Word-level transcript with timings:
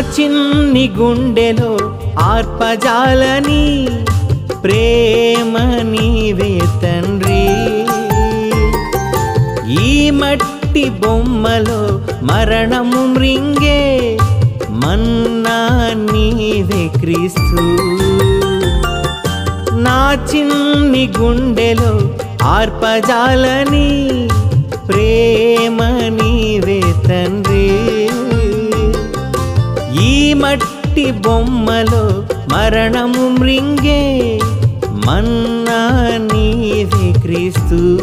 చిన్ని 0.00 0.92
గుండెలో 0.98 1.78
ఆర్పజాలని 2.18 3.88
ప్రేమ 4.64 5.58
నీవే 5.82 6.58
తండ్రి 6.82 7.44
ఈ 9.82 10.10
మట్టి 10.10 10.90
బొమ్మలో 10.90 12.00
మరణము 12.22 13.06
మృంగే 13.06 13.80
మన్నా 14.70 15.58
నీవే 16.12 16.88
క్రీస్తు. 17.00 17.64
నా 19.78 20.18
చిన్ని 20.34 21.12
గుండెలో 21.18 22.00
ఆర్పజాలని 22.44 23.88
ప్రేమ 24.88 25.82
నీవే 26.08 26.80
తండ్రి 27.08 27.47
మట్టి 30.38 31.10
బొమ్మలో 31.10 32.22
మరణము 32.52 33.28
మృంగే 33.28 34.38
మన్నా 35.06 36.08
నీవే 36.32 37.20
క్రీస్తు. 37.20 37.98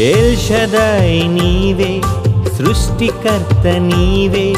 ఎల్షదాయ్ 0.00 1.34
నీవే 1.34 2.00
సృష్టికర్త 2.58 3.66
నీవే 3.66 4.54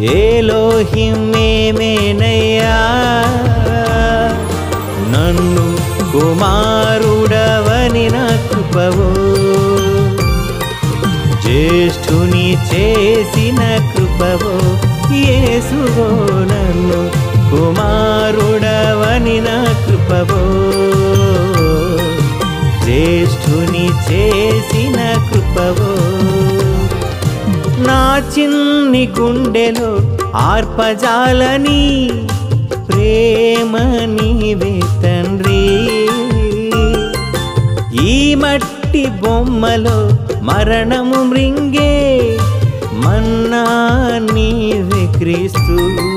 ఏలోహిమేమేనయ్యా 0.00 1.22
నన్ను 5.12 5.76
కుమారుడవని 6.12 8.08
నా 8.08 8.48
కృపవో. 8.52 9.12
జ్యేష్ఠుని 11.42 12.52
చేసిన 12.52 13.60
కృపవో. 13.94 14.71
యేసువో 15.62 16.06
నన్ను 16.30 17.00
కుమారుడవని 17.50 19.40
నా 19.40 19.58
కృపవో. 19.86 20.40
జ్యేష్ఠుని 22.84 23.86
చేసిన 23.86 24.98
కృపవో. 25.30 25.92
నా 27.86 28.22
చిన్ని 28.38 29.08
గుండెలో 29.18 29.90
ఆర్పజాలని 30.36 32.10
ప్రేమ 32.88 33.78
నీవే 34.04 34.80
తండ్రి. 35.02 35.66
ఈ 38.06 38.34
మట్టి 38.34 39.06
బొమ్మలో 39.06 39.98
మరణము 40.42 41.22
మృంగే 41.22 41.92
మన్నా 42.94 43.64
నీవే 45.24 46.11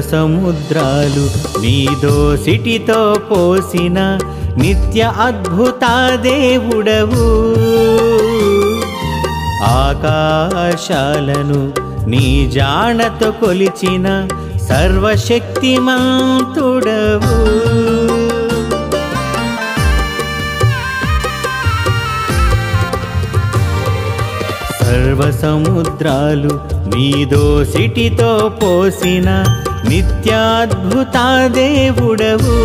సముద్రాలు 0.00 1.60
నీదో 1.60 2.36
సిటితో 2.36 3.20
పోసిన 3.30 4.18
నిత్య 4.56 5.02
అద్భుత 5.02 6.10
దేవుడవు. 6.14 7.56
ఆకాశాలను 9.64 11.72
నీ 12.08 12.50
జానతో 12.54 13.30
కొలిచిన 13.30 14.28
సర్వశక్తిమంతుడవు. 14.68 15.64
సర్వ 24.84 25.30
సముద్రాలు 26.86 26.96
నీదో 26.96 27.64
సిటితో 27.64 28.50
పోసిన 28.62 29.44
నిత్యాద్భుత 29.88 31.46
దేవుడవు 31.46 32.56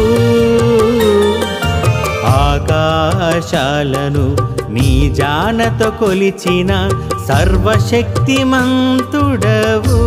ఆకాశాలను 2.25 4.35
నీ 4.69 5.13
జానతో 5.17 5.89
కొలిచిన 5.89 6.89
సర్వశక్తిమంతుడవు. 7.27 9.99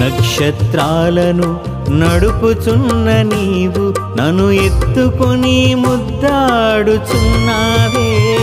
నక్షత్రాలను 0.00 1.60
నడుపుచున్న 1.90 3.34
నీవు 3.34 3.94
నన్ను 4.20 4.50
ఎత్తుకొని 4.50 5.74
ముద్దాడుచున్నావే. 5.74 8.37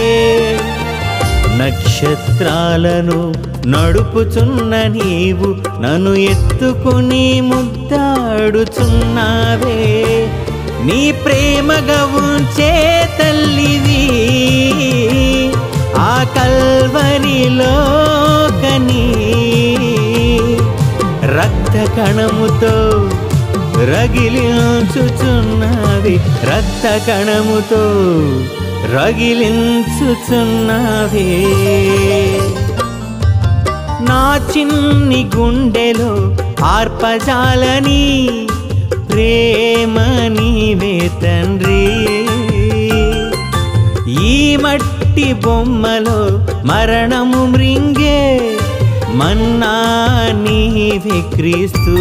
నక్షత్రాలను 1.65 3.33
నడుపుచున్న 3.65 4.87
నీవు 4.87 5.55
నన్ను 5.81 6.13
ఎత్తుకుని 6.13 7.41
ముద్దాడుచున్నావే. 7.41 8.45
నీ 10.85 11.11
ప్రేమగా 11.11 12.03
ఉంచే 12.03 13.07
తల్లివి 13.19 14.05
ఆ 15.97 16.23
కల్వరిలో 16.37 17.75
కని. 18.61 19.07
రక్త 21.37 21.75
కణముతో 21.97 22.75
రగిలించుచున్నవి 23.91 26.15
రక్త 26.43 26.85
కణముతో 27.07 27.83
రగిలించుచున్నవే. 28.93 29.99
నా 34.01 34.39
చిన్ని 34.51 35.29
గుండెలో 35.35 36.35
ఆర్పజాలని 36.63 38.29
ప్రేమ 39.09 39.99
నీవే 40.39 41.11
తండ్రి. 41.23 41.87
ఈ 44.23 44.55
మట్టి 44.55 45.33
బొమ్మలో 45.33 46.45
మరణము 46.65 47.45
మృంగే 47.45 48.49
మన్నా 49.09 49.75
నీవే 50.43 51.21
క్రీస్తు. 51.35 51.97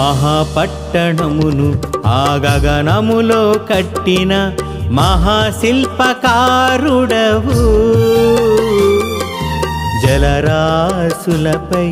మహాపట్టణమును 0.00 1.68
ఆ 2.06 2.38
గగనములో 2.44 3.42
కట్టిన 3.70 4.32
మహాశిల్పకారుడవు. 4.90 7.60
జలరాశులపై 10.02 11.88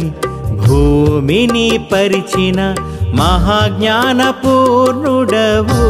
భూమిని 0.66 1.68
పరిచిన 1.92 2.74
మహాజ్ఞానపూర్ణుడవు. 3.14 5.82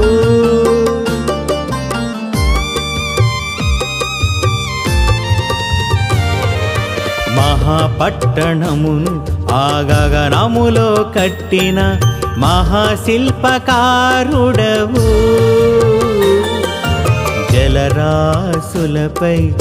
మహాపట్టణమును 7.36 9.12
ఆ 9.52 9.84
గగనములో 9.90 10.88
కట్టిన 11.16 11.78
మహాశిల్పకారుడవు. 12.38 15.08
జలరాశులపై 17.52 19.52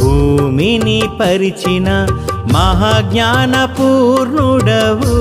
భూమిని 0.00 1.02
పరిచిన 1.20 2.06
మహాజ్ఞానపూర్ణుడవు. 2.52 5.14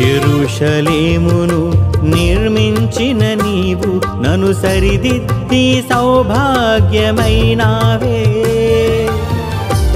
ఎరుషలేమును 0.00 1.72
నిర్మించిన 2.04 3.18
నీవు 3.18 4.22
నను 4.22 4.52
సరిదిద్ది 4.52 5.84
సౌభాగ్యమైనావే. 5.92 8.24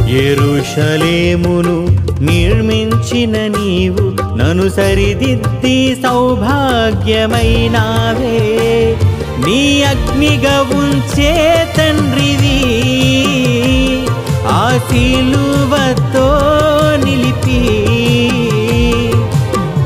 ఎరుషలేమును 0.09 2.04
నిర్మించిన 2.21 3.47
నీవు 3.47 4.37
నను 4.37 4.69
సరిదిద్ది 4.69 5.97
సౌభాగ్యమైనావే. 6.03 8.97
నీ 9.47 9.83
అగ్నిగా 9.83 10.79
ఉంచే 10.79 11.67
తండ్రివి. 11.79 12.61
ఆ 14.47 14.81
శిలువతో 14.91 16.41
నిలిపి. 17.05 17.91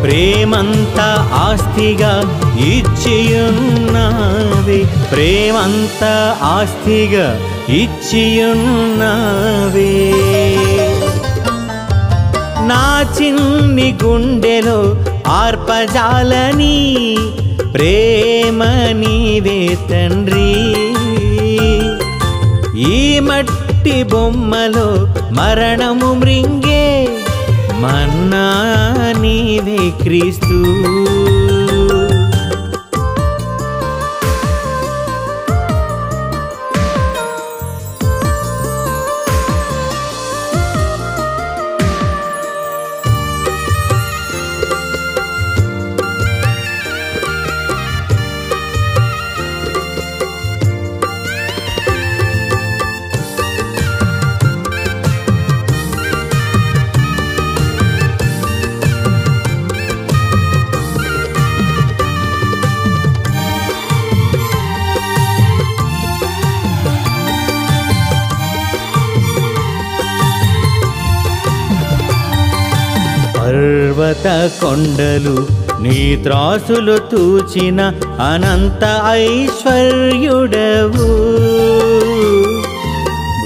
ప్రేమంత 0.02 1.28
ఆస్తిగా 1.34 2.40
ఇచ్చియున్నావే. 2.60 4.84
ప్రేమంత 5.12 6.04
ఆస్తిగా 6.42 7.40
ఇచ్చియున్నావే. 7.68 10.57
నా 12.68 12.84
చిన్ని 13.16 13.88
గుండెలో 14.04 14.78
ఆర్పజాలని 15.26 16.76
ప్రేమ 17.74 18.64
నీవే 19.00 19.60
తండ్రి. 19.90 20.50
ఈ 22.90 23.18
మట్టి 23.20 24.02
బొమ్మలో 24.02 24.88
మరణము 25.30 26.10
మృంగే 26.14 26.86
మన్నా 27.82 28.46
నీవే 29.22 29.82
క్రీస్తు. 30.02 30.60
కొండలు 74.68 75.46
నీ 75.82 76.18
త్రాసులు 76.22 76.98
తూచిన 76.98 77.90
అనంత 78.20 79.02
ఐశ్వర్యుడవు. 79.04 81.08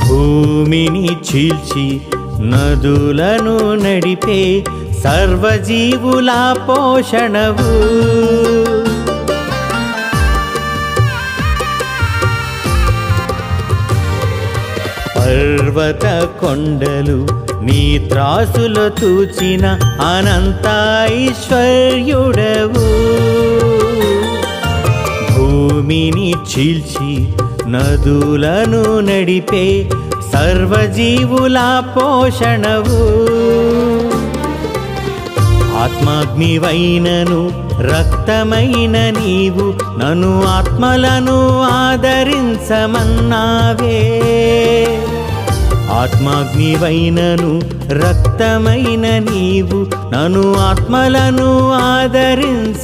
భూమిని 0.09 1.07
చీల్చి 1.07 2.01
నదులను 2.41 3.75
నడిపే 3.75 4.65
సర్వజీవుల 5.05 6.31
పోషణవు. 6.69 7.73
పర్వత 15.33 16.07
కొండలు 16.41 17.27
నీ 17.63 18.09
త్రాసుల 18.09 18.91
తూచిన 19.01 19.67
అనంత 20.01 20.67
ఐశ్వర్యుడవు 21.13 22.89
భూమిని 25.33 26.35
చీల్చి 26.51 27.15
నదులను 27.67 29.01
నడిపే 29.01 29.91
సర్వజీవుల 30.33 31.59
పోషణవు. 31.97 33.01
ఆత్మాగ్నివైనను 35.83 37.41
రక్తమైన 37.81 38.97
నీవు 39.11 39.67
నన్ను 39.99 40.43
ఆత్మలను 40.43 41.61
ఆదరించమన్నావే. 41.63 42.73
ఆత్మాగ్నివైనను 45.93 47.53
రక్తమైన 47.95 49.07
నీవు 49.19 49.79
నన్ను 50.15 50.55
ఆత్మలను 50.59 51.71
ఆదరించమన్నావే. 51.73 52.81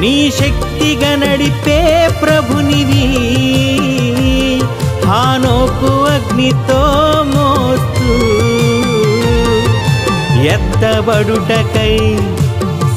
నీ 0.00 0.30
శక్తిగా 0.30 1.14
నడిపే 1.14 2.08
ప్రభునివి 2.22 3.06
హానోకు 5.06 5.90
అగ్నితో 6.06 6.80
మోస్తూ 7.32 8.08
ఎత్తబడుటకై 10.44 11.96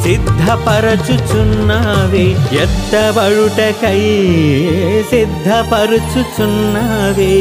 సిద్ధపరచుచున్నావే 0.05 2.23
ఎత్తబడుటకై 2.51 4.01
సిద్ధపరచుచున్నావే. 5.09 7.35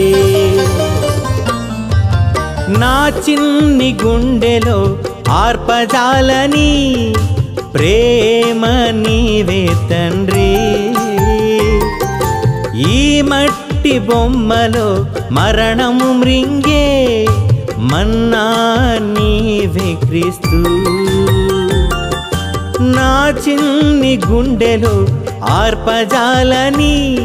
నా 2.80 3.12
చిన్ని 3.28 3.96
గుండెలో 4.02 4.98
ఆర్పజాలని 5.28 7.14
ప్రేమ 7.74 8.70
నీవే 8.90 9.68
తండ్రి. 9.90 10.52
ఈ 12.90 13.22
మట్టి 13.22 13.98
బొమ్మలో 13.98 15.06
మరణము 15.30 16.12
మృంగే 16.12 17.26
మన్నా 17.78 18.46
నీవే 19.00 20.06
క్రీస్తు. 20.06 20.62
నా 22.80 23.34
చిన్ని 23.48 24.20
గుండెలో 24.26 25.06
ఆర్పజాలని 25.42 27.18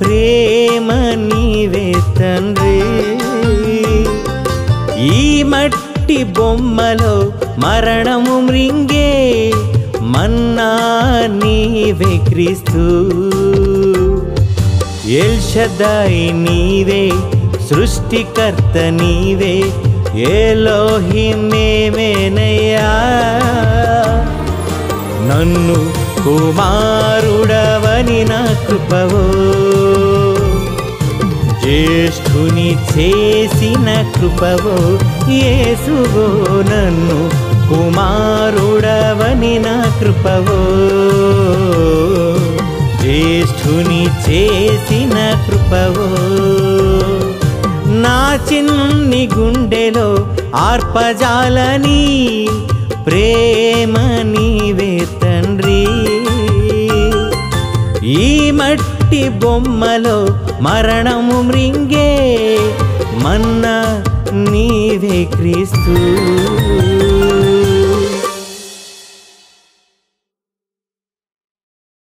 ప్రేమ 0.00 0.92
నీవే 1.14 1.92
తండ్రి. 2.18 2.82
ఈ 5.00 5.42
మట్టి 5.42 6.24
బొమ్మలో 6.24 7.32
మరణము 7.58 8.40
మృంగే 8.40 9.52
మన్నా 10.00 10.70
నీవే 11.26 12.20
క్రీస్తు. 12.28 12.84
ఎల్షదాయి 15.08 16.32
నీవే 16.32 17.10
సృష్టికర్త 17.68 18.78
నీవే 18.78 19.72
ఏలోహిమేమేనయ్యా? 20.14 21.48
నన్ను 25.28 25.92
కుమారుడవని 26.24 28.24
నా 28.24 28.56
కృపవో. 28.68 29.24
జ్యేష్ఠుని 31.62 32.72
చేసిన 32.72 34.04
కృపవో. 34.16 34.76
యేసువో 35.30 36.62
నన్ను 36.62 37.30
కుమారుడవని 37.68 39.58
నా 39.58 39.96
కృపవో. 40.00 40.60
జ్యేష్ఠుని 43.02 44.04
చేసిన 44.04 45.46
కృపవో. 45.46 46.08
నా 47.90 48.38
చిన్ని 48.52 49.28
గుండెలో 49.36 50.26
ఆర్పజాలని 50.56 52.48
ప్రేమని 53.06 54.67
మట్టి 58.58 59.22
బొమ్మలో 59.28 60.18
మరణము 60.60 61.38
మృంగే 61.42 62.10
మన్నా 63.24 63.76
నీవే 64.50 65.18
క్రీస్తు. 65.36 65.96